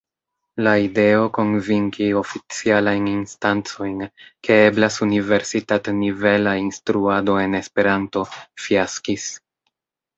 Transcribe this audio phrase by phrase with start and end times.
[0.67, 4.01] La ideo konvinki oficialajn instancojn,
[4.49, 8.29] ke eblas universitat-nivela instruado en Esperanto,
[8.67, 9.33] fiaskis.